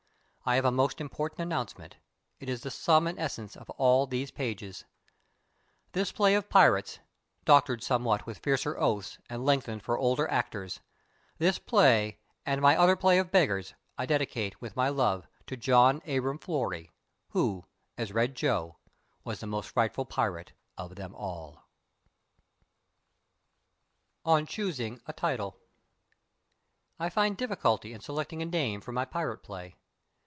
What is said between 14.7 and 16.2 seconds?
my love to John